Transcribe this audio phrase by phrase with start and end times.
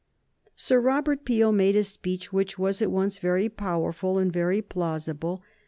[0.55, 5.43] Sir Robert Peel made a speech which was at once very powerful and very plausible.